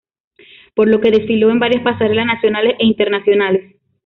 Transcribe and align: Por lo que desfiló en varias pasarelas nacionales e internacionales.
Por 0.73 0.87
lo 0.87 0.99
que 0.99 1.11
desfiló 1.11 1.51
en 1.51 1.59
varias 1.59 1.83
pasarelas 1.83 2.25
nacionales 2.25 2.75
e 2.79 2.85
internacionales. 2.87 3.75